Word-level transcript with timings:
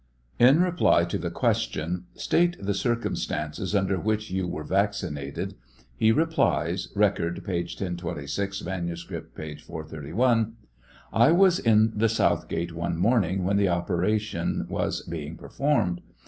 In 0.39 0.59
reply 0.63 1.05
to 1.05 1.19
the 1.19 1.29
question," 1.29 2.05
State 2.15 2.57
the 2.59 2.73
circumstances 2.73 3.75
under 3.75 3.99
which 3.99 4.31
you 4.31 4.47
were 4.47 4.63
Taccinated," 4.63 5.53
he 5.95 6.11
replies, 6.11 6.87
(Record, 6.95 7.43
p. 7.45 7.59
1026; 7.59 8.63
manuscript, 8.63 9.35
p. 9.35 9.55
431:) 9.57 10.53
Iwas 11.13 11.59
at 11.59 11.99
the 11.99 12.09
south 12.09 12.47
gate 12.47 12.73
one 12.73 12.97
morningwhen 12.97 13.57
the 13.57 13.69
operation 13.69 14.65
was 14.69 15.03
being 15.03 15.37
performed. 15.37 16.01